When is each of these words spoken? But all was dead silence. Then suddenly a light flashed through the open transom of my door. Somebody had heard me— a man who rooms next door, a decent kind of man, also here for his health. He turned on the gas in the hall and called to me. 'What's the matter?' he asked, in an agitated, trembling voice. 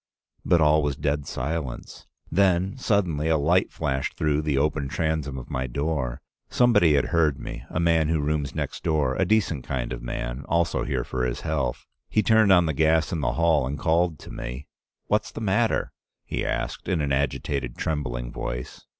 But 0.43 0.61
all 0.61 0.81
was 0.81 0.95
dead 0.95 1.27
silence. 1.27 2.07
Then 2.31 2.75
suddenly 2.75 3.27
a 3.29 3.37
light 3.37 3.71
flashed 3.71 4.15
through 4.17 4.41
the 4.41 4.57
open 4.57 4.87
transom 4.87 5.37
of 5.37 5.51
my 5.51 5.67
door. 5.67 6.21
Somebody 6.49 6.95
had 6.95 7.09
heard 7.13 7.39
me— 7.39 7.65
a 7.69 7.79
man 7.79 8.07
who 8.07 8.19
rooms 8.19 8.55
next 8.55 8.81
door, 8.81 9.15
a 9.15 9.25
decent 9.25 9.63
kind 9.63 9.93
of 9.93 10.01
man, 10.01 10.43
also 10.49 10.85
here 10.85 11.03
for 11.03 11.23
his 11.23 11.41
health. 11.41 11.85
He 12.09 12.23
turned 12.23 12.51
on 12.51 12.65
the 12.65 12.73
gas 12.73 13.11
in 13.11 13.21
the 13.21 13.33
hall 13.33 13.67
and 13.67 13.77
called 13.77 14.17
to 14.21 14.31
me. 14.31 14.65
'What's 15.05 15.29
the 15.31 15.39
matter?' 15.41 15.91
he 16.25 16.43
asked, 16.43 16.87
in 16.87 16.99
an 16.99 17.11
agitated, 17.11 17.77
trembling 17.77 18.31
voice. 18.31 18.85